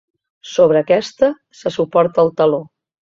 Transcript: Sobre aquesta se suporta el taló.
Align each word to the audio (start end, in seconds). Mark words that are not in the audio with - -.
Sobre 0.51 0.79
aquesta 0.79 1.29
se 1.59 1.73
suporta 1.77 2.25
el 2.25 2.33
taló. 2.41 2.63